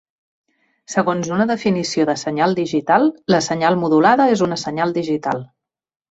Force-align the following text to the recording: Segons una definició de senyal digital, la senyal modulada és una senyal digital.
Segons 0.91 1.27
una 1.33 1.45
definició 1.51 2.07
de 2.09 2.15
senyal 2.21 2.57
digital, 2.59 3.05
la 3.33 3.41
senyal 3.49 3.77
modulada 3.83 4.27
és 4.37 4.41
una 4.47 4.57
senyal 4.63 4.95
digital. 4.97 5.45